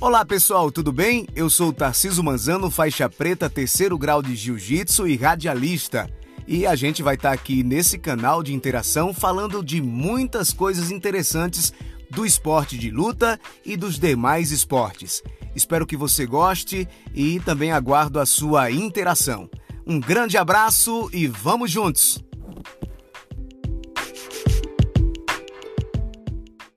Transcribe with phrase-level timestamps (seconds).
[0.00, 1.26] Olá pessoal, tudo bem?
[1.36, 6.08] Eu sou o Tarciso Manzano, faixa preta, terceiro grau de Jiu-Jitsu e radialista.
[6.48, 11.70] E a gente vai estar aqui nesse canal de interação falando de muitas coisas interessantes
[12.10, 15.22] do esporte de luta e dos demais esportes.
[15.54, 19.50] Espero que você goste e também aguardo a sua interação.
[19.86, 22.29] Um grande abraço e vamos juntos!